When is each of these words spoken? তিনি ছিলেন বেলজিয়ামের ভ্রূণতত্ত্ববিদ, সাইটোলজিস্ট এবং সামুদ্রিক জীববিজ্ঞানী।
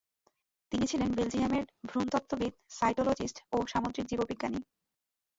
তিনি 0.71 0.85
ছিলেন 0.87 1.09
বেলজিয়ামের 1.11 1.65
ভ্রূণতত্ত্ববিদ, 1.85 2.53
সাইটোলজিস্ট 2.69 3.37
এবং 3.45 3.63
সামুদ্রিক 3.67 4.05
জীববিজ্ঞানী। 4.07 4.59